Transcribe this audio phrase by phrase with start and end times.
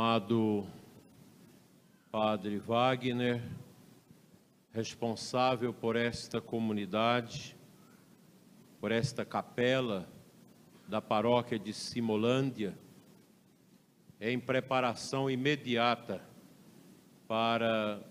[0.00, 0.66] amado
[2.10, 3.42] Padre Wagner,
[4.72, 7.54] responsável por esta comunidade,
[8.80, 10.08] por esta capela
[10.88, 12.74] da paróquia de Simolândia,
[14.18, 16.24] em preparação imediata
[17.28, 18.02] para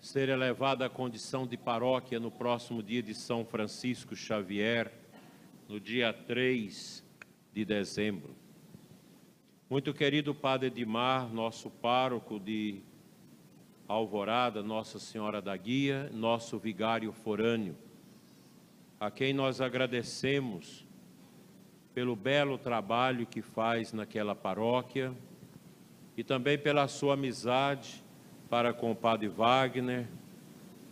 [0.00, 4.92] ser elevada à condição de paróquia no próximo dia de São Francisco Xavier,
[5.68, 7.04] no dia 3
[7.52, 8.41] de dezembro.
[9.72, 12.82] Muito querido Padre Edmar, nosso pároco de
[13.88, 17.74] Alvorada, Nossa Senhora da Guia, nosso vigário forâneo,
[19.00, 20.84] a quem nós agradecemos
[21.94, 25.10] pelo belo trabalho que faz naquela paróquia
[26.18, 28.04] e também pela sua amizade
[28.50, 30.06] para com o Padre Wagner,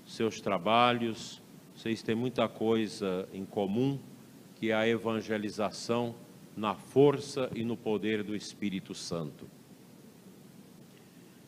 [0.07, 1.43] seus trabalhos.
[1.77, 4.01] Vocês têm muita coisa em comum,
[4.55, 6.15] que é a evangelização
[6.57, 9.47] na força e no poder do Espírito Santo.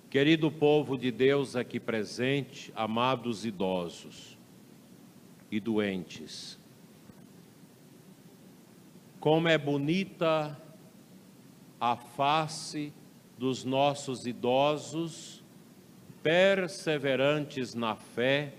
[0.09, 4.39] Querido povo de Deus aqui presente, amados idosos
[5.50, 6.59] e doentes,
[9.19, 10.61] como é bonita
[11.81, 12.92] a face
[13.39, 15.42] dos nossos idosos,
[16.22, 18.55] perseverantes na fé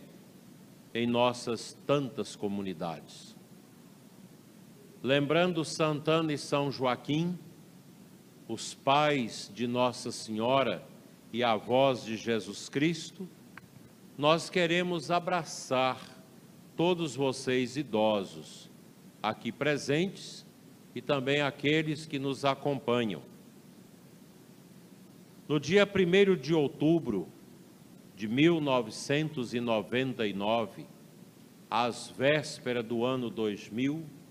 [0.94, 3.33] em nossas tantas comunidades
[5.04, 7.38] lembrando Santana e São Joaquim,
[8.48, 10.82] os pais de Nossa Senhora
[11.34, 13.28] e avós de Jesus Cristo,
[14.18, 16.00] nós queremos abraçar
[16.78, 18.72] todos vocês idosos
[19.22, 20.46] aqui presentes
[20.96, 23.22] e também aqueles que nos acompanham.
[25.50, 27.28] No dia 1 de outubro
[28.16, 30.88] de 1999,
[31.70, 34.23] às vésperas do ano 2000,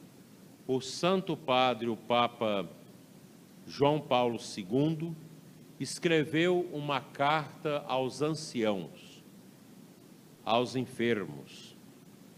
[0.67, 2.69] o Santo Padre, o Papa
[3.67, 5.13] João Paulo II,
[5.79, 9.25] escreveu uma carta aos anciãos,
[10.45, 11.77] aos enfermos,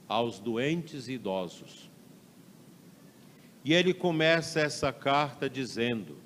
[0.08, 1.90] aos doentes e idosos.
[3.64, 6.16] E ele começa essa carta dizendo: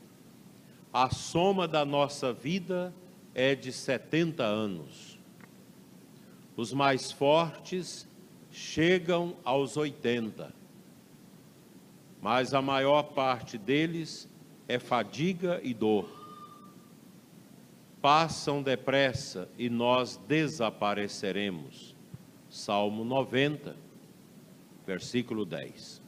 [0.92, 2.94] a soma da nossa vida
[3.34, 5.18] é de 70 anos.
[6.56, 8.08] Os mais fortes
[8.50, 10.57] chegam aos 80
[12.20, 14.28] mas a maior parte deles
[14.66, 16.08] é fadiga e dor.
[18.00, 21.94] Passam depressa e nós desapareceremos.
[22.48, 23.76] Salmo 90,
[24.86, 26.02] versículo 10.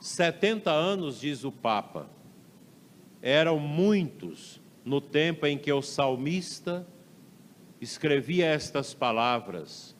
[0.00, 2.08] 70 anos, diz o Papa,
[3.20, 6.86] eram muitos no tempo em que o salmista
[7.80, 9.96] escrevia estas palavras,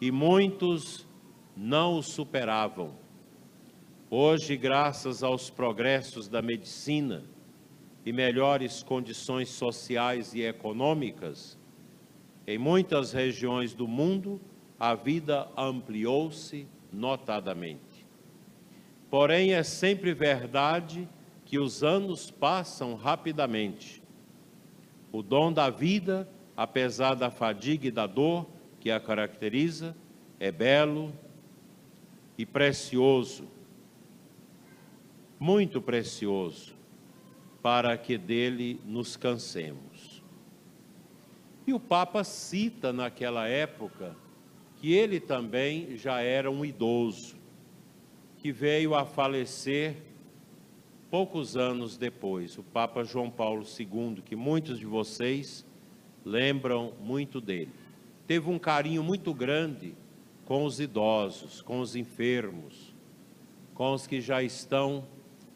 [0.00, 1.06] e muitos
[1.56, 3.01] não o superavam.
[4.14, 7.24] Hoje, graças aos progressos da medicina
[8.04, 11.58] e melhores condições sociais e econômicas,
[12.46, 14.38] em muitas regiões do mundo
[14.78, 18.06] a vida ampliou-se notadamente.
[19.08, 21.08] Porém, é sempre verdade
[21.46, 24.02] que os anos passam rapidamente.
[25.10, 28.46] O dom da vida, apesar da fadiga e da dor
[28.78, 29.96] que a caracteriza,
[30.38, 31.14] é belo
[32.36, 33.61] e precioso
[35.42, 36.72] muito precioso,
[37.60, 40.22] para que dele nos cansemos.
[41.66, 44.14] E o Papa cita naquela época
[44.76, 47.34] que ele também já era um idoso,
[48.38, 49.96] que veio a falecer
[51.10, 55.66] poucos anos depois, o Papa João Paulo II, que muitos de vocês
[56.24, 57.72] lembram muito dele.
[58.28, 59.96] Teve um carinho muito grande
[60.44, 62.94] com os idosos, com os enfermos,
[63.74, 65.04] com os que já estão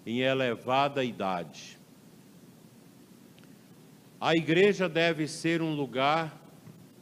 [0.07, 1.77] em elevada idade.
[4.21, 6.41] A igreja deve ser um lugar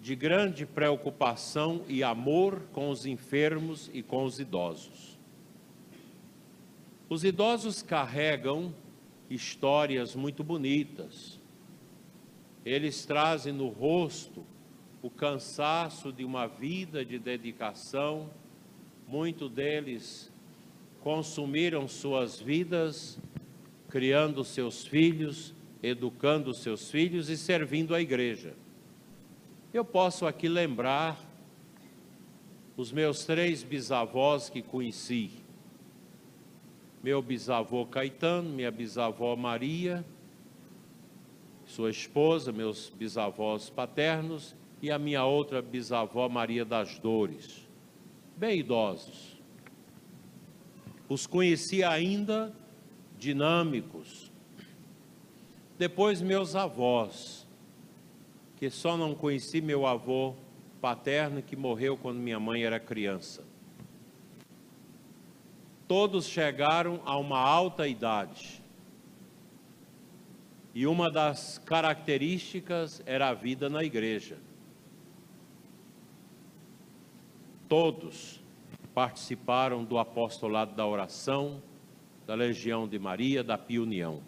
[0.01, 5.19] de grande preocupação e amor com os enfermos e com os idosos.
[7.09, 8.75] Os idosos carregam
[9.31, 11.39] histórias muito bonitas.
[12.65, 14.45] Eles trazem no rosto
[15.01, 18.31] o cansaço de uma vida de dedicação,
[19.07, 20.33] muito deles
[21.05, 23.19] consumiram suas vidas
[23.91, 28.55] criando seus filhos, educando seus filhos e servindo a igreja.
[29.73, 31.21] Eu posso aqui lembrar
[32.75, 35.31] os meus três bisavós que conheci.
[37.03, 40.03] Meu bisavô Caetano, minha bisavó Maria,
[41.67, 47.69] sua esposa, meus bisavós paternos e a minha outra bisavó Maria das Dores,
[48.39, 49.34] bem idosos
[51.09, 52.53] os conheci ainda
[53.19, 54.33] dinâmicos,
[55.77, 57.47] Depois, meus avós,
[58.57, 60.35] que só não conheci meu avô
[60.81, 63.43] paterno que morreu quando minha mãe era criança.
[65.89, 68.63] Todos chegaram a uma alta idade.
[70.73, 74.39] E uma das características era a vida na igreja.
[77.69, 78.44] Todos
[78.95, 81.63] participaram do apostolado da oração,
[82.27, 84.23] da Legião de Maria, da Pia União.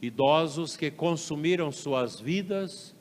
[0.00, 2.96] Idosos que consumiram suas vidas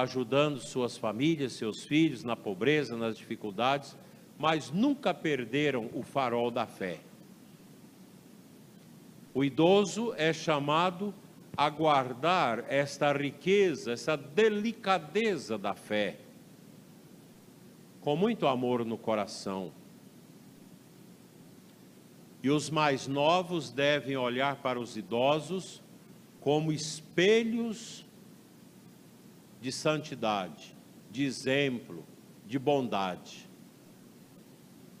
[0.00, 3.96] ajudando suas famílias, seus filhos na pobreza, nas dificuldades,
[4.38, 7.00] mas nunca perderam o farol da fé.
[9.34, 11.14] O idoso é chamado
[11.56, 16.18] a guardar esta riqueza, essa delicadeza da fé,
[18.02, 19.72] com muito amor no coração.
[22.42, 25.80] E os mais novos devem olhar para os idosos
[26.40, 28.04] como espelhos
[29.60, 30.76] de santidade,
[31.08, 32.04] de exemplo,
[32.44, 33.48] de bondade.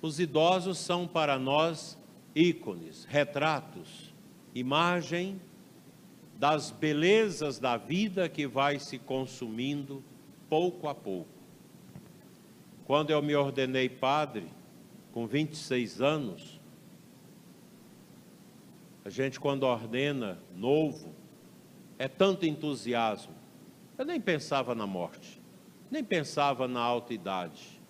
[0.00, 1.98] Os idosos são para nós
[2.34, 4.14] ícones, retratos,
[4.54, 5.40] imagem
[6.38, 10.02] das belezas da vida que vai se consumindo
[10.48, 11.41] pouco a pouco.
[12.84, 14.46] Quando eu me ordenei padre,
[15.12, 16.60] com 26 anos,
[19.04, 21.14] a gente quando ordena novo,
[21.98, 23.34] é tanto entusiasmo.
[23.98, 25.40] Eu nem pensava na morte,
[25.90, 27.80] nem pensava na alta idade.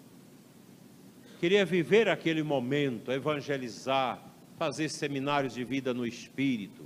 [1.38, 4.22] Queria viver aquele momento, evangelizar,
[4.58, 6.84] fazer seminários de vida no Espírito,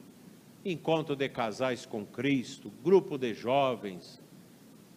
[0.65, 4.21] encontro de casais com Cristo, grupo de jovens,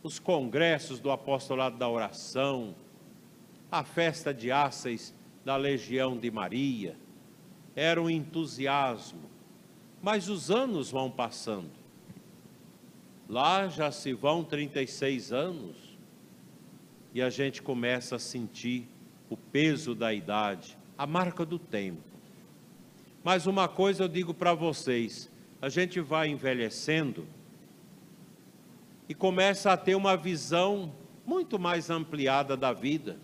[0.02, 2.76] os congressos do apostolado da oração,
[3.72, 5.14] a festa de Áceis
[5.46, 6.96] da Legião de Maria.
[7.76, 9.30] Era um entusiasmo.
[10.02, 11.72] Mas os anos vão passando.
[13.28, 15.76] Lá já se vão 36 anos
[17.14, 18.88] e a gente começa a sentir
[19.30, 22.02] o peso da idade, a marca do tempo.
[23.24, 25.30] Mas uma coisa eu digo para vocês:
[25.62, 27.28] a gente vai envelhecendo
[29.08, 30.94] e começa a ter uma visão
[31.26, 33.18] muito mais ampliada da vida.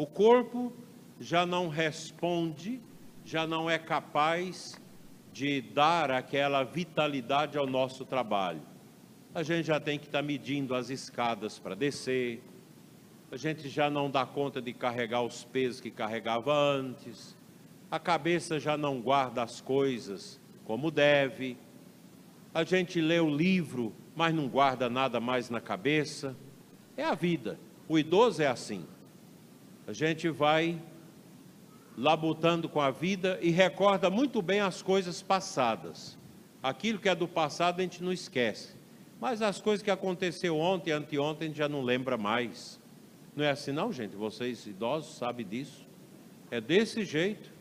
[0.00, 0.72] O corpo
[1.18, 2.80] já não responde,
[3.24, 4.80] já não é capaz
[5.32, 8.62] de dar aquela vitalidade ao nosso trabalho
[9.34, 12.42] a gente já tem que estar tá medindo as escadas para descer,
[13.30, 17.36] a gente já não dá conta de carregar os pesos que carregava antes,
[17.90, 21.56] a cabeça já não guarda as coisas como deve,
[22.52, 26.36] a gente lê o livro, mas não guarda nada mais na cabeça.
[26.96, 27.58] É a vida.
[27.88, 28.84] O idoso é assim.
[29.90, 30.80] A gente vai
[31.98, 36.16] labutando com a vida e recorda muito bem as coisas passadas.
[36.62, 38.76] Aquilo que é do passado a gente não esquece.
[39.20, 42.78] Mas as coisas que aconteceu ontem, anteontem, a gente já não lembra mais.
[43.34, 44.14] Não é assim não, gente?
[44.14, 45.84] Vocês idosos sabem disso.
[46.52, 47.52] É desse jeito.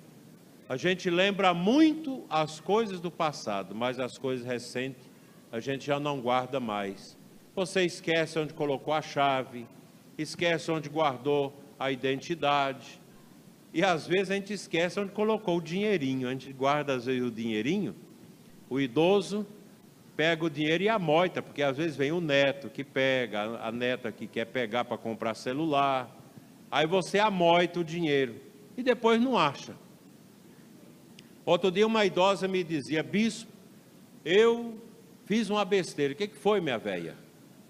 [0.69, 5.09] A gente lembra muito as coisas do passado, mas as coisas recentes
[5.51, 7.17] a gente já não guarda mais.
[7.55, 9.65] Você esquece onde colocou a chave,
[10.15, 12.99] esquece onde guardou a identidade.
[13.73, 16.27] E às vezes a gente esquece onde colocou o dinheirinho.
[16.27, 17.95] A gente guarda às vezes o dinheirinho.
[18.69, 19.47] O idoso
[20.17, 24.11] pega o dinheiro e amoita, porque às vezes vem o neto que pega, a neta
[24.11, 26.13] que quer pegar para comprar celular.
[26.69, 28.35] Aí você amoita o dinheiro
[28.77, 29.73] e depois não acha.
[31.45, 33.49] Outro dia uma idosa me dizia, bispo,
[34.25, 34.77] eu
[35.25, 36.13] fiz uma besteira.
[36.13, 37.15] O que, que foi, minha velha?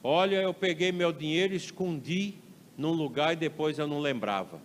[0.03, 2.35] Olha, eu peguei meu dinheiro, escondi
[2.79, 4.61] num lugar e depois eu não lembrava.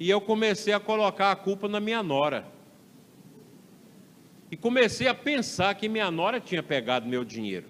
[0.00, 2.44] E eu comecei a colocar a culpa na minha nora.
[4.50, 7.68] E comecei a pensar que minha nora tinha pegado meu dinheiro.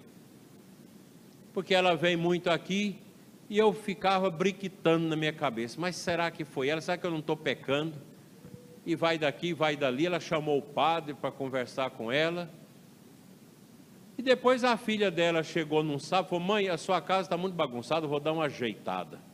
[1.53, 2.97] Porque ela vem muito aqui
[3.47, 5.79] e eu ficava briquitando na minha cabeça.
[5.79, 6.81] Mas será que foi ela?
[6.81, 7.93] Será que eu não estou pecando?
[8.83, 10.07] E vai daqui, vai dali.
[10.07, 12.49] Ela chamou o padre para conversar com ela.
[14.17, 17.37] E depois a filha dela chegou num sábado e falou: Mãe, a sua casa está
[17.37, 19.29] muito bagunçada, vou dar uma ajeitada.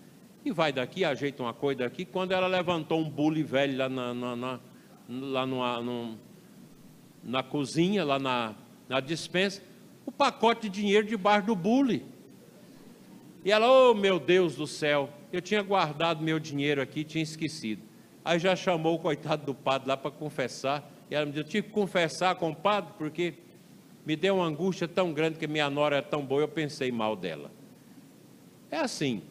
[0.47, 2.05] E vai daqui, ajeita uma coisa daqui.
[2.05, 4.59] Quando ela levantou um bule velho lá, na, na, na
[5.09, 6.17] lá numa, num,
[7.21, 8.55] na cozinha, lá na,
[8.87, 9.61] na dispensa,
[10.05, 12.05] o pacote de dinheiro debaixo do bule.
[13.43, 17.81] E ela, oh meu Deus do céu, eu tinha guardado meu dinheiro aqui, tinha esquecido.
[18.23, 20.89] Aí já chamou o coitado do padre lá para confessar.
[21.11, 23.33] E ela me disse: Eu tive que confessar com o padre, porque
[24.05, 27.17] me deu uma angústia tão grande que minha nora é tão boa, eu pensei mal
[27.17, 27.51] dela.
[28.71, 29.21] É assim.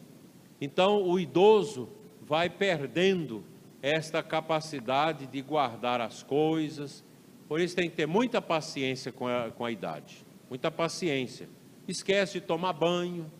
[0.59, 1.89] Então o idoso
[2.21, 3.43] vai perdendo
[3.81, 7.03] esta capacidade de guardar as coisas,
[7.47, 11.47] Por isso tem que ter muita paciência com a, com a idade, muita paciência.
[11.87, 13.31] Esquece de tomar banho.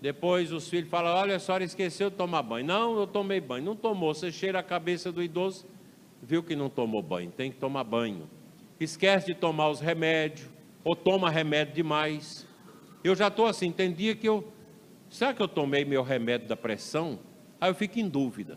[0.00, 2.64] Depois os filhos falam: Olha, a senhora esqueceu de tomar banho.
[2.64, 3.64] Não, eu tomei banho.
[3.64, 4.14] Não tomou.
[4.14, 5.66] Você cheira a cabeça do idoso,
[6.22, 7.30] viu que não tomou banho.
[7.32, 8.30] Tem que tomar banho.
[8.78, 10.48] Esquece de tomar os remédios,
[10.84, 12.46] ou toma remédio demais.
[13.02, 14.46] Eu já estou assim, tem dia que eu.
[15.10, 17.18] Será que eu tomei meu remédio da pressão?
[17.60, 18.56] Aí eu fico em dúvida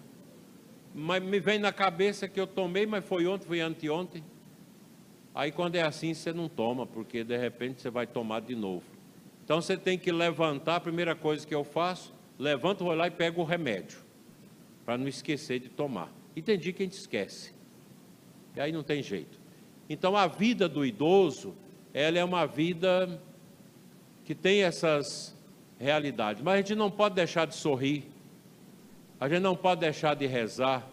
[0.93, 4.23] mas me vem na cabeça que eu tomei, mas foi ontem, foi anteontem.
[5.33, 8.83] Aí quando é assim, você não toma, porque de repente você vai tomar de novo.
[9.43, 13.11] Então você tem que levantar, a primeira coisa que eu faço, levanto, vou lá e
[13.11, 13.97] pego o remédio,
[14.85, 16.13] para não esquecer de tomar.
[16.35, 17.53] E tem dia que a gente esquece.
[18.55, 19.39] E aí não tem jeito.
[19.89, 21.55] Então a vida do idoso,
[21.91, 23.19] ela é uma vida
[24.23, 25.32] que tem essas
[25.83, 26.41] realidades.
[26.41, 28.09] Mas a gente não pode deixar de sorrir,
[29.19, 30.87] a gente não pode deixar de rezar.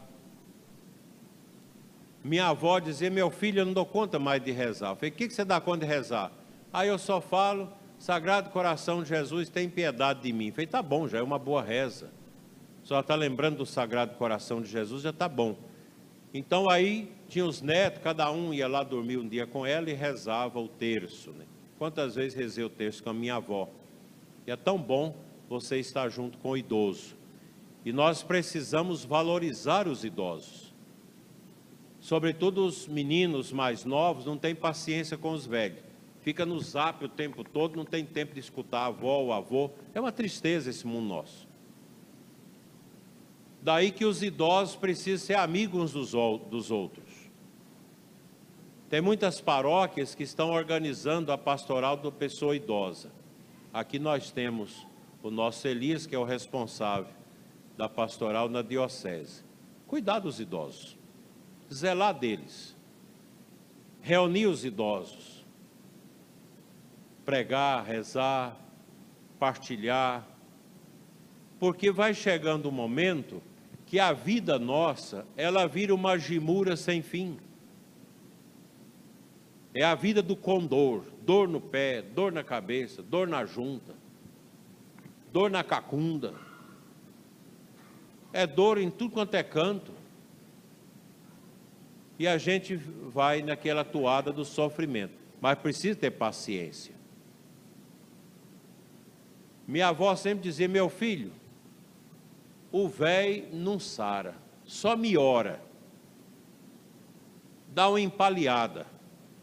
[2.23, 4.91] Minha avó dizia, meu filho, eu não dou conta mais de rezar.
[4.91, 6.31] Eu falei, o que, que você dá conta de rezar?
[6.73, 10.49] Aí eu só falo, Sagrado Coração de Jesus, tem piedade de mim.
[10.49, 12.11] Eu falei, tá bom, já é uma boa reza.
[12.83, 15.57] Só está lembrando do Sagrado Coração de Jesus, já está bom.
[16.33, 19.95] Então aí tinha os netos, cada um ia lá dormir um dia com ela e
[19.95, 21.31] rezava o terço.
[21.33, 21.45] Né?
[21.79, 23.69] Quantas vezes rezei o terço com a minha avó?
[24.51, 25.15] É tão bom
[25.49, 27.17] você estar junto com o idoso.
[27.85, 30.75] E nós precisamos valorizar os idosos.
[32.01, 35.79] Sobretudo os meninos mais novos não têm paciência com os velhos.
[36.23, 39.71] Fica no zap o tempo todo, não tem tempo de escutar a avó ou avô.
[39.95, 41.49] É uma tristeza esse mundo nosso.
[43.63, 46.11] Daí que os idosos precisam ser amigos dos,
[46.51, 47.09] dos outros.
[48.89, 53.20] Tem muitas paróquias que estão organizando a pastoral da pessoa idosa.
[53.73, 54.87] Aqui nós temos
[55.23, 57.13] o nosso Elias, que é o responsável
[57.77, 59.45] da pastoral na diocese.
[59.87, 60.99] Cuidar dos idosos,
[61.73, 62.77] zelar deles,
[64.01, 65.47] reunir os idosos,
[67.25, 68.57] pregar, rezar,
[69.39, 70.27] partilhar,
[71.59, 73.43] porque vai chegando um momento
[73.87, 77.39] que a vida nossa, ela vira uma gimura sem fim.
[79.75, 83.95] É a vida do condor, dor no pé, dor na cabeça, dor na junta,
[85.33, 86.35] dor na cacunda
[88.33, 89.93] é dor em tudo quanto é canto.
[92.19, 96.95] E a gente vai naquela toada do sofrimento, mas precisa ter paciência.
[99.67, 101.33] Minha avó sempre dizia: meu filho,
[102.71, 104.35] o velho não sara,
[104.65, 105.63] só miora,
[107.69, 108.87] dá uma empaleada.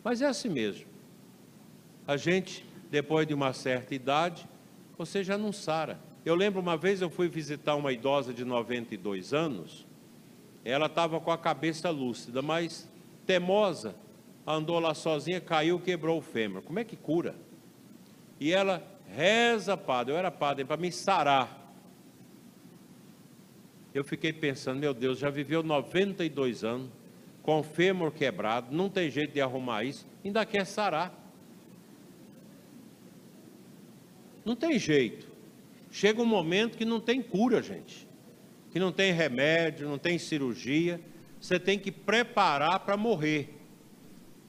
[0.07, 0.85] Mas é assim mesmo.
[2.07, 4.47] A gente, depois de uma certa idade,
[4.97, 5.99] você já não sara.
[6.23, 9.85] Eu lembro uma vez eu fui visitar uma idosa de 92 anos,
[10.63, 12.89] ela estava com a cabeça lúcida, mas
[13.25, 13.97] temosa,
[14.47, 16.61] andou lá sozinha, caiu, quebrou o fêmur.
[16.61, 17.35] Como é que cura?
[18.39, 21.69] E ela reza, padre, eu era padre, para me sarar.
[23.93, 26.89] Eu fiquei pensando, meu Deus, já viveu 92 anos,
[27.47, 31.17] com o fêmur quebrado, não tem jeito de arrumar isso, ainda quer sarar.
[34.43, 35.31] Não tem jeito.
[35.89, 38.05] Chega um momento que não tem cura, gente.
[38.69, 40.99] Que não tem remédio, não tem cirurgia.
[41.39, 43.57] Você tem que preparar para morrer,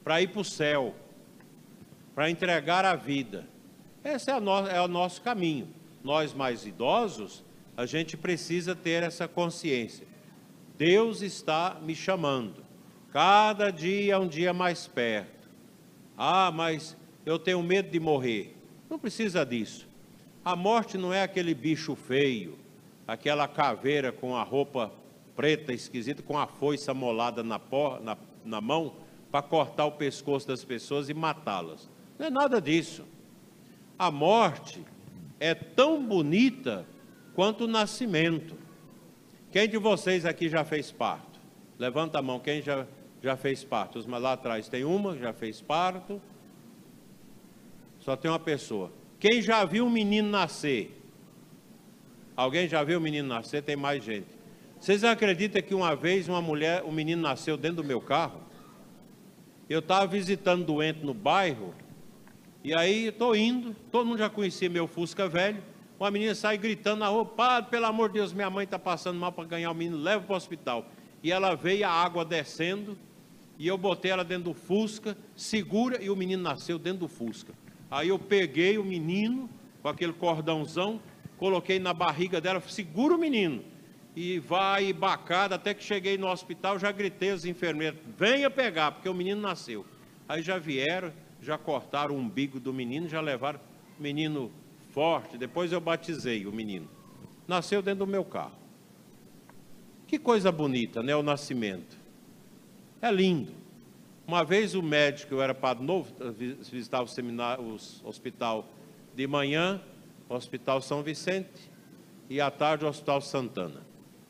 [0.02, 0.92] para ir para o céu,
[2.16, 3.48] para entregar a vida.
[4.02, 5.68] Esse é, no, é o nosso caminho.
[6.02, 7.44] Nós mais idosos,
[7.76, 10.04] a gente precisa ter essa consciência.
[10.76, 12.66] Deus está me chamando.
[13.12, 15.48] Cada dia é um dia mais perto.
[16.16, 18.56] Ah, mas eu tenho medo de morrer.
[18.90, 19.88] Não precisa disso.
[20.44, 22.58] A morte não é aquele bicho feio,
[23.06, 24.92] aquela caveira com a roupa
[25.36, 27.60] preta esquisita, com a foice amolada na,
[28.02, 28.94] na, na mão,
[29.30, 31.88] para cortar o pescoço das pessoas e matá-las.
[32.18, 33.04] Não é nada disso.
[33.98, 34.84] A morte
[35.38, 36.86] é tão bonita
[37.34, 38.56] quanto o nascimento.
[39.52, 41.38] Quem de vocês aqui já fez parto?
[41.78, 42.86] Levanta a mão, quem já,
[43.22, 44.04] já fez parto?
[44.08, 46.20] Lá atrás tem uma, já fez parto.
[48.00, 48.92] Só tem uma pessoa.
[49.18, 50.94] Quem já viu um menino nascer?
[52.36, 53.62] Alguém já viu um menino nascer?
[53.62, 54.38] Tem mais gente.
[54.78, 58.40] Vocês acreditam que uma vez uma mulher, um menino nasceu dentro do meu carro?
[59.68, 61.74] Eu estava visitando doente no bairro,
[62.62, 65.62] e aí estou indo, todo mundo já conhecia meu Fusca velho.
[65.98, 69.18] Uma menina sai gritando na rua, padre, pelo amor de Deus, minha mãe está passando
[69.18, 70.86] mal para ganhar o menino, leva para o hospital.
[71.22, 72.96] E ela veio a água descendo,
[73.58, 77.52] e eu botei ela dentro do Fusca, segura, e o menino nasceu dentro do Fusca.
[77.90, 79.50] Aí eu peguei o menino
[79.82, 81.00] com aquele cordãozão,
[81.36, 83.62] coloquei na barriga dela, segura o menino.
[84.16, 89.08] e vai bacada, até que cheguei no hospital, já gritei aos enfermeiros, venha pegar, porque
[89.08, 89.86] o menino nasceu.
[90.28, 93.60] Aí já vieram, já cortaram o umbigo do menino, já levaram
[93.98, 94.50] o menino
[94.90, 96.88] forte, depois eu batizei o menino.
[97.46, 98.58] Nasceu dentro do meu carro.
[100.06, 101.97] Que coisa bonita, né, o nascimento.
[103.00, 103.52] É lindo.
[104.26, 106.12] Uma vez o médico, eu era padre novo,
[106.70, 108.68] visitava o seminário, o hospital
[109.14, 109.80] de manhã,
[110.28, 111.70] o Hospital São Vicente,
[112.28, 113.86] e à tarde o Hospital Santana.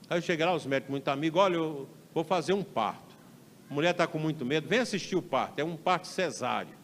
[0.08, 3.16] Aí eu cheguei lá, os médicos muito amigos, olha, eu vou fazer um parto.
[3.68, 6.76] A mulher está com muito medo, vem assistir o parto, é um parto cesáreo.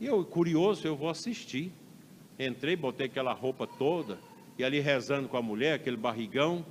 [0.00, 1.72] E eu, curioso, eu vou assistir.
[2.38, 4.18] Entrei, botei aquela roupa toda,
[4.58, 6.64] e ali rezando com a mulher, aquele barrigão.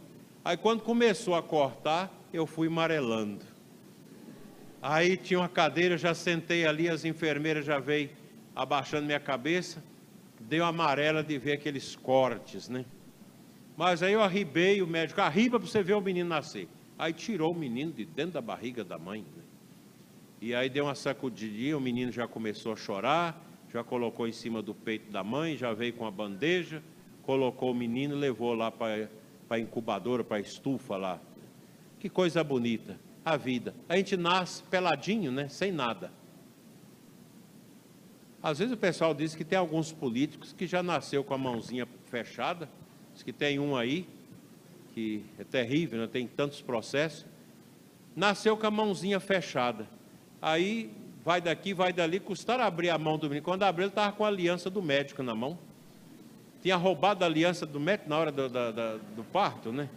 [0.43, 3.56] Aí quando começou a cortar, eu fui amarelando.
[4.81, 8.09] Aí tinha uma cadeira, já sentei ali, as enfermeiras já veio
[8.55, 9.83] abaixando minha cabeça,
[10.39, 12.85] deu amarela de ver aqueles cortes, né?
[13.75, 16.67] Mas aí eu arribei, o médico arriba para você ver o menino nascer.
[16.97, 19.21] Aí tirou o menino de dentro da barriga da mãe.
[19.35, 19.43] Né?
[20.41, 23.39] E aí deu uma sacudidinha, o menino já começou a chorar,
[23.71, 26.81] já colocou em cima do peito da mãe, já veio com a bandeja,
[27.21, 29.07] colocou o menino e levou lá para
[29.49, 31.19] a incubadora, para a estufa lá.
[31.99, 33.75] Que coisa bonita, a vida.
[33.89, 35.49] A gente nasce peladinho, né?
[35.49, 36.11] Sem nada.
[38.41, 41.87] Às vezes o pessoal diz que tem alguns políticos que já nasceu com a mãozinha
[42.05, 42.69] fechada,
[43.13, 44.07] Diz que tem um aí,
[44.93, 46.07] que é terrível, né?
[46.07, 47.25] tem tantos processos.
[48.15, 49.87] Nasceu com a mãozinha fechada.
[50.39, 50.91] Aí
[51.25, 53.43] vai daqui, vai dali, custaram abrir a mão do menino.
[53.43, 55.57] Quando abriu, ele estava com a aliança do médico na mão.
[56.61, 58.47] Tinha roubado a aliança do médico na hora do,
[59.15, 59.89] do, parto, né?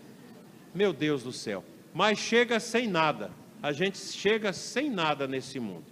[0.75, 1.63] Meu Deus do céu.
[1.93, 3.31] Mas chega sem nada.
[3.63, 5.85] A gente chega sem nada nesse mundo.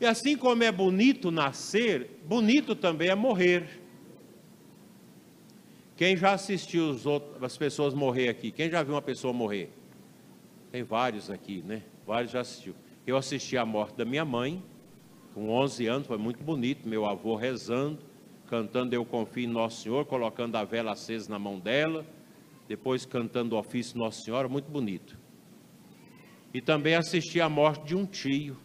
[0.00, 3.80] E assim como é bonito nascer, bonito também é morrer.
[5.96, 8.52] Quem já assistiu outros, as pessoas morrer aqui?
[8.52, 9.70] Quem já viu uma pessoa morrer?
[10.70, 11.82] Tem vários aqui, né?
[12.06, 12.74] Vários já assistiu.
[13.04, 14.62] Eu assisti a morte da minha mãe,
[15.34, 16.88] com 11 anos, foi muito bonito.
[16.88, 17.98] Meu avô rezando,
[18.46, 22.06] cantando Eu Confio em Nosso Senhor, colocando a vela acesa na mão dela,
[22.68, 25.18] depois cantando o ofício Nossa Senhora, muito bonito.
[26.52, 28.56] E também assisti a morte de um tio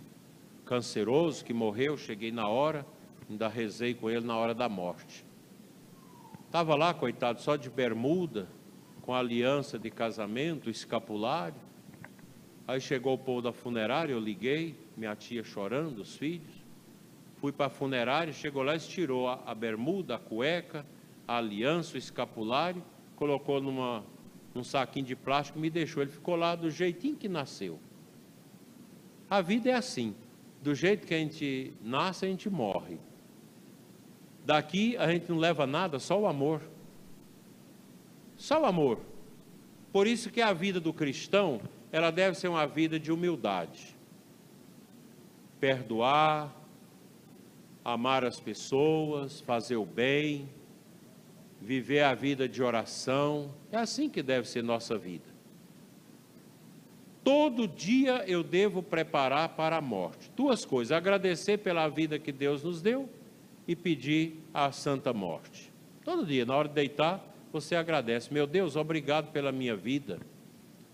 [0.66, 2.86] canceroso que morreu, cheguei na hora,
[3.30, 5.26] ainda rezei com ele na hora da morte.
[6.46, 8.48] Estava lá, coitado, só de bermuda,
[9.02, 11.60] com aliança de casamento, escapulário.
[12.68, 16.64] Aí chegou o povo da funerária, eu liguei, minha tia chorando, os filhos.
[17.38, 20.86] Fui para a funerária, chegou lá, estirou a, a bermuda, a cueca,
[21.28, 22.84] a aliança, o escapulário,
[23.24, 24.04] colocou numa,
[24.54, 26.04] num saquinho de plástico me deixou.
[26.04, 27.80] Ele ficou lá do jeitinho que nasceu.
[29.30, 30.14] A vida é assim.
[30.62, 33.00] Do jeito que a gente nasce, a gente morre.
[34.46, 36.62] Daqui a gente não leva nada, só o amor.
[38.36, 39.00] Só o amor.
[39.94, 41.62] Por isso que a vida do cristão,
[41.94, 43.96] ela deve ser uma vida de humildade.
[45.62, 46.54] Perdoar,
[47.86, 50.50] amar as pessoas, fazer o bem,
[51.64, 53.54] viver a vida de oração.
[53.72, 55.34] É assim que deve ser nossa vida.
[57.24, 60.30] Todo dia eu devo preparar para a morte.
[60.36, 63.10] Duas coisas: agradecer pela vida que Deus nos deu
[63.66, 65.72] e pedir a santa morte.
[66.04, 70.20] Todo dia, na hora de deitar, você agradece: Meu Deus, obrigado pela minha vida.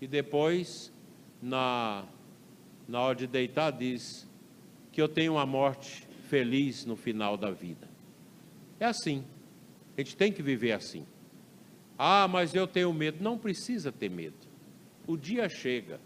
[0.00, 0.92] E depois,
[1.42, 2.04] na,
[2.86, 4.28] na hora de deitar, diz
[4.92, 7.88] que eu tenho uma morte feliz no final da vida.
[8.78, 9.24] É assim.
[9.96, 11.06] A gente tem que viver assim.
[11.98, 13.22] Ah, mas eu tenho medo.
[13.22, 14.48] Não precisa ter medo.
[15.06, 16.00] O dia chega.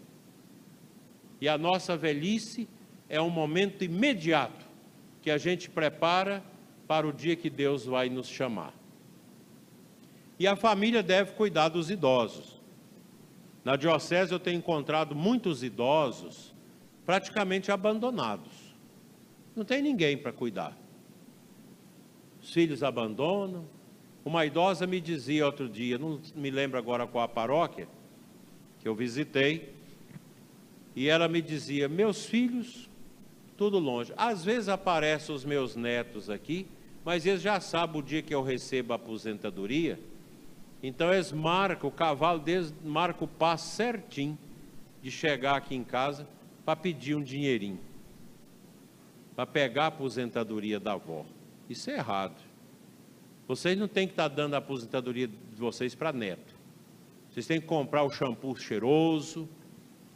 [1.39, 2.67] E a nossa velhice
[3.07, 4.65] é um momento imediato
[5.21, 6.43] que a gente prepara
[6.87, 8.73] para o dia que Deus vai nos chamar.
[10.37, 12.61] E a família deve cuidar dos idosos.
[13.63, 16.53] Na diocese eu tenho encontrado muitos idosos
[17.05, 18.75] praticamente abandonados.
[19.55, 20.77] Não tem ninguém para cuidar.
[22.41, 23.65] Os filhos abandonam.
[24.25, 27.87] Uma idosa me dizia outro dia, não me lembro agora qual a paróquia,
[28.79, 29.71] que eu visitei,
[30.95, 32.89] e ela me dizia: Meus filhos,
[33.55, 34.11] tudo longe.
[34.17, 36.67] Às vezes aparecem os meus netos aqui,
[37.03, 39.99] mas eles já sabem o dia que eu recebo a aposentadoria,
[40.81, 44.37] então eles marcam, o cavalo deles marca o passo certinho
[45.03, 46.27] de chegar aqui em casa
[46.65, 47.79] para pedir um dinheirinho,
[49.35, 51.25] para pegar a aposentadoria da avó.
[51.69, 52.44] Isso é errado.
[53.47, 56.55] Vocês não têm que estar dando a aposentadoria de vocês para neto.
[57.29, 59.47] Vocês têm que comprar o shampoo cheiroso,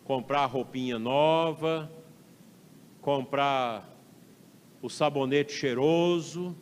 [0.04, 1.92] comprar a roupinha nova,
[3.02, 3.88] comprar
[4.82, 6.56] o sabonete cheiroso,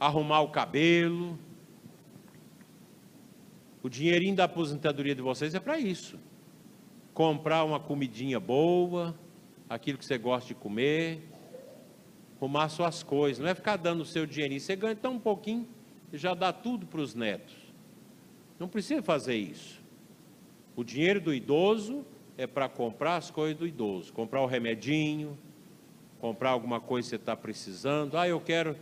[0.00, 1.38] arrumar o cabelo.
[3.82, 6.18] O dinheirinho da aposentadoria de vocês é para isso.
[7.14, 9.14] Comprar uma comidinha boa,
[9.68, 11.22] aquilo que você gosta de comer,
[12.36, 14.60] arrumar suas coisas, não é ficar dando o seu dinheirinho.
[14.60, 15.66] Você ganha tão pouquinho
[16.12, 17.54] e já dá tudo para os netos.
[18.58, 19.80] Não precisa fazer isso.
[20.74, 22.04] O dinheiro do idoso
[22.36, 25.36] é para comprar as coisas do idoso, comprar o remedinho,
[26.20, 28.16] comprar alguma coisa que você está precisando.
[28.18, 28.76] Ah, eu quero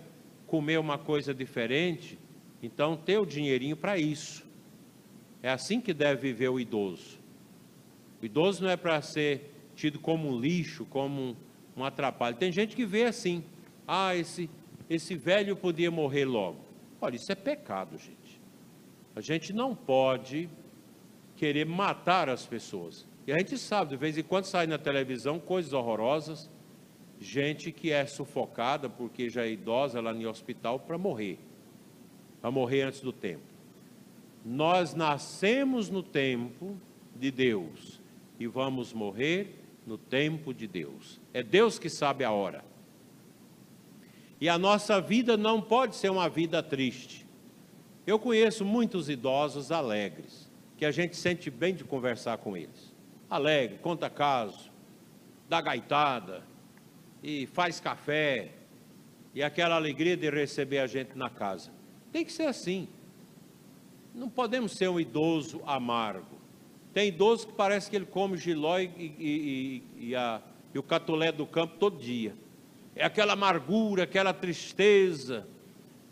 [0.47, 2.19] comer uma coisa diferente.
[2.63, 4.45] Então, ter o dinheirinho para isso.
[5.43, 7.19] É assim que deve viver o idoso.
[8.23, 11.37] O idoso não é para ser tido como um lixo, como um,
[11.77, 12.37] um atrapalho.
[12.37, 13.45] Tem gente que vê assim:
[13.87, 14.49] ah, esse,
[14.89, 16.59] esse velho podia morrer logo.
[17.01, 18.41] Olha, isso é pecado, gente.
[19.15, 20.49] A gente não pode
[21.37, 23.07] querer matar as pessoas.
[23.27, 26.51] E a gente sabe, de vez em quando sai na televisão coisas horrorosas,
[27.21, 31.39] gente que é sufocada porque já é idosa lá no hospital para morrer,
[32.41, 33.43] para morrer antes do tempo.
[34.45, 36.77] Nós nascemos no tempo
[37.17, 38.01] de Deus
[38.39, 41.21] e vamos morrer no tempo de Deus.
[41.33, 42.65] É Deus que sabe a hora.
[44.41, 47.27] E a nossa vida não pode ser uma vida triste.
[48.07, 52.95] Eu conheço muitos idosos alegres, que a gente sente bem de conversar com eles.
[53.31, 54.71] Alegre, conta caso,
[55.49, 56.45] dá gaitada,
[57.23, 58.53] e faz café,
[59.35, 61.71] e aquela alegria de receber a gente na casa.
[62.13, 62.87] Tem que ser assim.
[64.15, 66.44] Não podemos ser um idoso amargo.
[66.95, 70.41] Tem idoso que parece que ele come giló e, e, e, a,
[70.73, 72.37] e o catolé do campo todo dia.
[72.95, 75.45] É aquela amargura, aquela tristeza.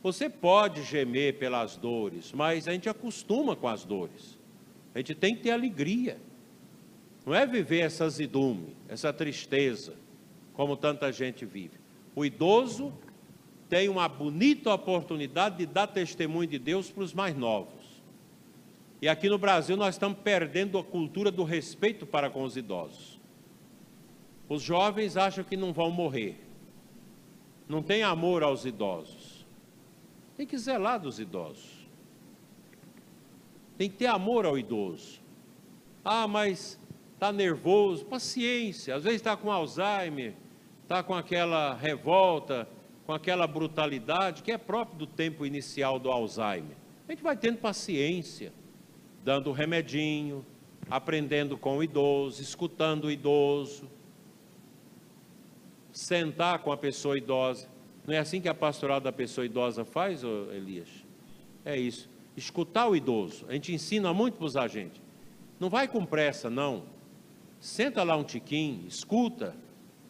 [0.02, 4.36] Você pode gemer pelas dores, mas a gente acostuma com as dores.
[4.92, 6.18] A gente tem que ter alegria.
[7.24, 9.94] Não é viver essa azidume, essa tristeza,
[10.52, 11.78] como tanta gente vive.
[12.16, 12.92] O idoso
[13.68, 17.81] tem uma bonita oportunidade de dar testemunho de Deus para os mais novos.
[19.02, 23.20] E aqui no Brasil nós estamos perdendo a cultura do respeito para com os idosos.
[24.48, 26.38] Os jovens acham que não vão morrer.
[27.68, 29.44] Não tem amor aos idosos.
[30.36, 31.88] Tem que zelar dos idosos.
[33.76, 35.20] Tem que ter amor ao idoso.
[36.04, 36.78] Ah, mas
[37.14, 38.04] está nervoso.
[38.04, 38.94] Paciência.
[38.94, 40.34] Às vezes está com Alzheimer,
[40.84, 42.68] está com aquela revolta,
[43.04, 46.76] com aquela brutalidade que é próprio do tempo inicial do Alzheimer.
[47.08, 48.52] A gente vai tendo paciência
[49.24, 50.44] dando remedinho,
[50.90, 53.88] aprendendo com o idoso, escutando o idoso,
[55.92, 57.68] sentar com a pessoa idosa.
[58.06, 60.88] Não é assim que a pastoral da pessoa idosa faz, Elias?
[61.64, 62.10] É isso.
[62.36, 63.46] Escutar o idoso.
[63.48, 65.00] A gente ensina muito para os agentes.
[65.60, 66.84] Não vai com pressa, não.
[67.60, 69.54] Senta lá um tiquinho, escuta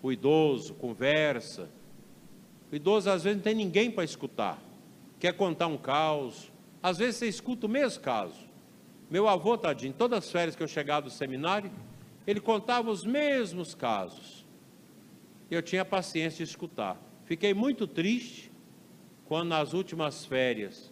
[0.02, 1.68] o idoso, conversa.
[2.70, 4.58] O idoso às vezes não tem ninguém para escutar.
[5.20, 6.50] Quer contar um caos.
[6.82, 8.51] Às vezes você escuta o mesmo caso.
[9.12, 11.70] Meu avô, tadinho, todas as férias que eu chegava do seminário,
[12.26, 14.46] ele contava os mesmos casos.
[15.50, 16.98] Eu tinha paciência de escutar.
[17.26, 18.50] Fiquei muito triste
[19.26, 20.90] quando nas últimas férias,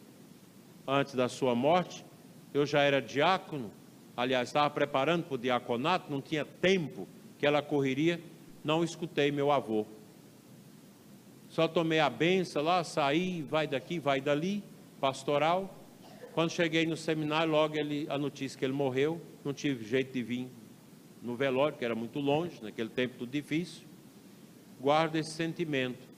[0.86, 2.04] antes da sua morte,
[2.52, 3.70] eu já era diácono,
[4.14, 8.20] aliás, estava preparando para o diaconato, não tinha tempo que ela correria,
[8.62, 9.86] não escutei meu avô.
[11.48, 14.62] Só tomei a benção lá, saí, vai daqui, vai dali,
[15.00, 15.79] pastoral,
[16.32, 20.22] quando cheguei no seminário, logo ele, a notícia que ele morreu, não tive jeito de
[20.22, 20.48] vir
[21.22, 23.86] no velório, que era muito longe, naquele tempo tudo difícil.
[24.80, 26.08] Guardo esse sentimento,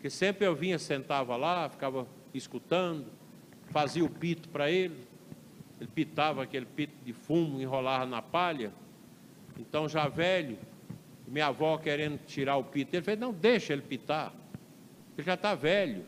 [0.00, 3.06] que sempre eu vinha, sentava lá, ficava escutando,
[3.66, 4.96] fazia o pito para ele,
[5.80, 8.72] ele pitava aquele pito de fumo, enrolava na palha.
[9.58, 10.58] Então, já velho,
[11.26, 14.34] minha avó querendo tirar o pito, ele fez: Não, deixa ele pitar,
[15.16, 16.04] ele já está velho.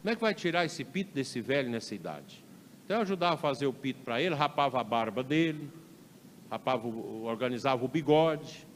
[0.00, 2.44] Como é que vai tirar esse pito desse velho nessa idade?
[2.84, 5.70] Então eu ajudava a fazer o pito para ele, rapava a barba dele,
[6.50, 8.66] rapava, organizava o bigode,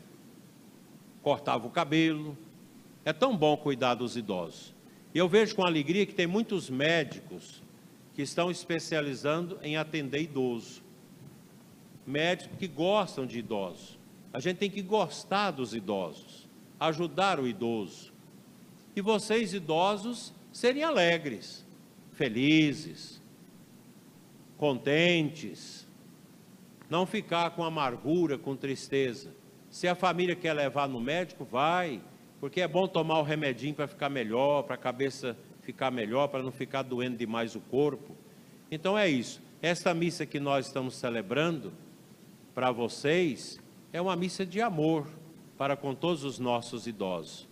[1.22, 2.36] cortava o cabelo.
[3.04, 4.74] É tão bom cuidar dos idosos.
[5.14, 7.62] E eu vejo com alegria que tem muitos médicos
[8.14, 10.82] que estão especializando em atender idoso.
[12.06, 13.98] Médicos que gostam de idosos.
[14.32, 18.12] A gente tem que gostar dos idosos, ajudar o idoso.
[18.94, 21.64] E vocês, idosos, serem alegres,
[22.12, 23.20] felizes,
[24.56, 25.86] contentes,
[26.88, 29.34] não ficar com amargura, com tristeza.
[29.70, 32.00] Se a família quer levar no médico, vai,
[32.40, 36.42] porque é bom tomar o remedinho para ficar melhor, para a cabeça ficar melhor, para
[36.42, 38.14] não ficar doendo demais o corpo.
[38.70, 39.42] Então é isso.
[39.60, 41.72] Esta missa que nós estamos celebrando
[42.54, 43.60] para vocês
[43.92, 45.08] é uma missa de amor
[45.58, 47.48] para com todos os nossos idosos.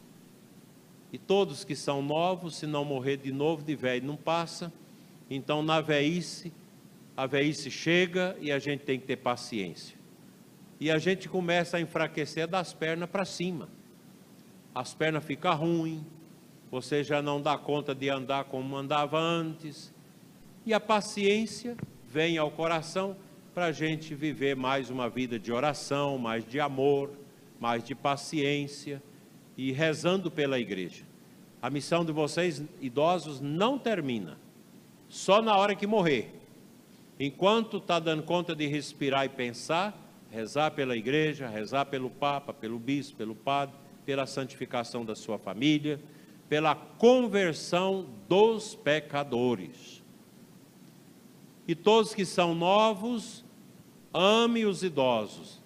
[1.13, 4.73] E todos que são novos, se não morrer de novo, de velho não passa,
[5.31, 6.53] então na velhice
[7.17, 9.97] a velhice chega e a gente tem que ter paciência.
[10.81, 13.69] E a gente começa a enfraquecer das pernas para cima.
[14.75, 16.03] As pernas ficam ruins,
[16.71, 19.95] você já não dá conta de andar como andava antes.
[20.67, 21.77] E a paciência
[22.09, 23.17] vem ao coração
[23.55, 27.11] para a gente viver mais uma vida de oração, mais de amor,
[27.61, 29.01] mais de paciência
[29.57, 31.05] e rezando pela igreja.
[31.63, 34.37] A missão de vocês, idosos, não termina
[35.09, 36.44] só na hora que morrer.
[37.19, 39.97] Enquanto está dando conta de respirar e pensar,
[40.31, 46.01] rezar pela igreja, rezar pelo Papa, pelo Bispo, pelo Padre, pela santificação da sua família,
[46.49, 50.03] pela conversão dos pecadores.
[51.67, 53.45] E todos que são novos,
[54.13, 55.63] ame os idosos,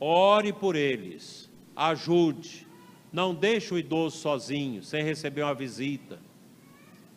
[0.00, 2.66] ore por eles, ajude,
[3.12, 6.18] não deixe o idoso sozinho, sem receber uma visita.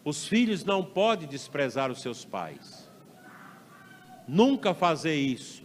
[0.04, 2.83] Os filhos não podem desprezar os seus pais.
[4.28, 5.64] Nunca fazer isso.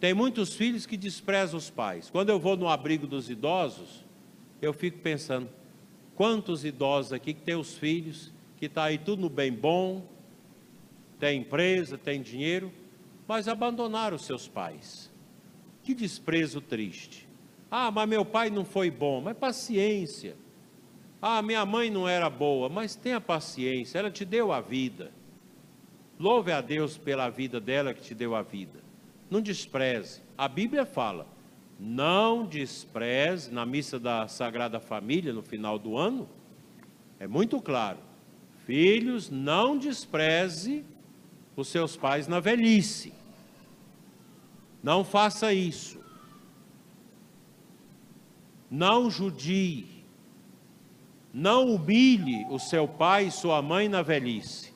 [0.00, 2.08] Tem muitos filhos que desprezam os pais.
[2.08, 4.04] Quando eu vou no abrigo dos idosos,
[4.62, 5.48] eu fico pensando,
[6.14, 10.06] quantos idosos aqui que têm os filhos, que está aí tudo no bem bom,
[11.18, 12.72] tem empresa, tem dinheiro,
[13.26, 15.10] mas abandonaram os seus pais.
[15.82, 17.28] Que desprezo triste.
[17.70, 20.36] Ah, mas meu pai não foi bom, mas paciência.
[21.20, 25.12] Ah, minha mãe não era boa, mas tenha paciência, ela te deu a vida.
[26.18, 28.80] Louve a Deus pela vida dela que te deu a vida.
[29.30, 30.20] Não despreze.
[30.36, 31.26] A Bíblia fala:
[31.78, 36.28] não despreze, na missa da Sagrada Família, no final do ano,
[37.20, 37.98] é muito claro:
[38.66, 40.84] filhos, não despreze
[41.54, 43.12] os seus pais na velhice.
[44.82, 46.00] Não faça isso.
[48.70, 50.04] Não judie.
[51.32, 54.67] Não humilhe o seu pai e sua mãe na velhice.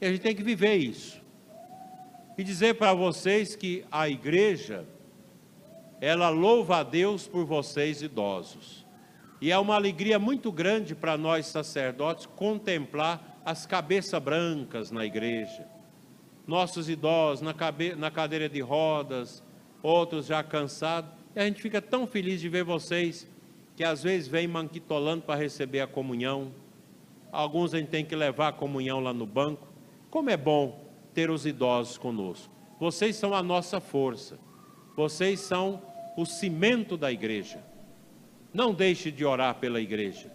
[0.00, 1.20] E a gente tem que viver isso.
[2.36, 4.86] E dizer para vocês que a igreja,
[6.00, 8.86] ela louva a Deus por vocês idosos.
[9.40, 15.66] E é uma alegria muito grande para nós sacerdotes contemplar as cabeças brancas na igreja.
[16.46, 19.42] Nossos idosos na, cabe, na cadeira de rodas,
[19.82, 21.10] outros já cansados.
[21.36, 23.28] E a gente fica tão feliz de ver vocês
[23.76, 26.52] que às vezes vêm manquitolando para receber a comunhão.
[27.30, 29.67] Alguns a gente tem que levar a comunhão lá no banco.
[30.10, 32.52] Como é bom ter os idosos conosco.
[32.78, 34.38] Vocês são a nossa força.
[34.96, 35.82] Vocês são
[36.16, 37.62] o cimento da igreja.
[38.52, 40.32] Não deixe de orar pela igreja.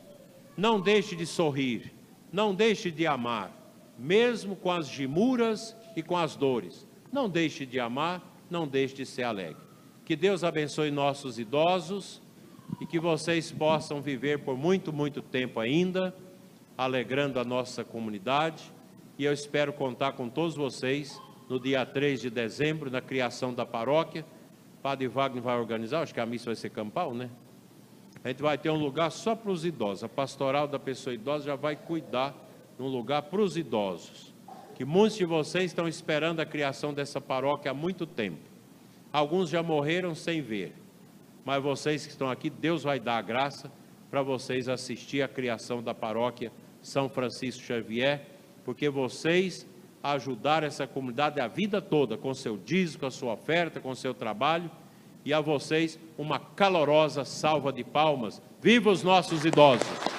[0.56, 1.94] Não deixe de sorrir.
[2.34, 3.52] Não deixe de amar,
[3.96, 6.88] mesmo com as gimuras e com as dores.
[7.12, 9.62] Não deixe de amar, não deixe de ser alegre.
[10.04, 12.20] Que Deus abençoe nossos idosos
[12.82, 16.12] e que vocês possam viver por muito, muito tempo ainda,
[16.76, 18.73] alegrando a nossa comunidade.
[19.17, 23.65] E eu espero contar com todos vocês no dia 3 de dezembro, na criação da
[23.65, 24.26] paróquia.
[24.82, 27.30] Padre Wagner vai organizar, acho que a missa vai ser campal, né?
[28.23, 30.04] A gente vai ter um lugar só para os idosos.
[30.04, 32.36] A pastoral da pessoa idosa já vai cuidar
[32.78, 34.34] de um lugar para os idosos.
[34.76, 38.39] Que muitos de vocês estão esperando a criação dessa paróquia há muito tempo.
[39.12, 40.73] Alguns já morreram sem ver
[41.45, 43.71] mas vocês que estão aqui, Deus vai dar a graça
[44.10, 48.26] para vocês assistir à criação da paróquia São Francisco Xavier,
[48.63, 49.65] porque vocês
[50.02, 54.13] ajudaram essa comunidade a vida toda, com seu dízimo, com a sua oferta, com seu
[54.13, 54.69] trabalho,
[55.26, 58.41] e a vocês uma calorosa salva de palmas.
[58.62, 60.12] Viva os nossos idosos!